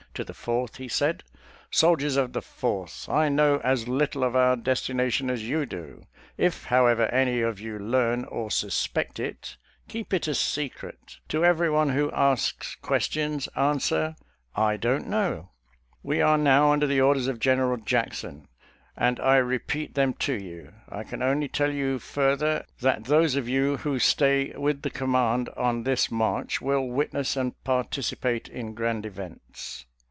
[0.15, 1.23] To the Fourth he said,"
[1.71, 5.65] Sol diers of the Fourth: I know as little of our desti nation as you
[5.65, 6.05] do.
[6.37, 9.55] If, however, any of you learn or suspect it,
[9.87, 11.19] keep it a secret.
[11.29, 14.17] To everyone who asks questions, answer,'
[14.69, 15.51] I don't know.'
[16.03, 18.49] We are now under the orders of General Jackson,
[18.97, 20.73] and I repeat them to you.
[20.89, 25.47] I can only tell you further, that those of you who stay with the command
[25.55, 29.85] on this march will witness and participate in grand events."